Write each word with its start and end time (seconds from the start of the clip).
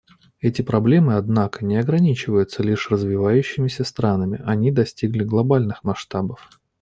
Эти 0.39 0.63
проблемы, 0.63 1.15
однако, 1.15 1.63
не 1.63 1.77
ограничиваются 1.77 2.63
лишь 2.63 2.89
развивающимися 2.89 3.83
странами; 3.83 4.41
они 4.43 4.71
достигли 4.71 5.23
глобальных 5.23 5.83
масштабов. 5.83 6.49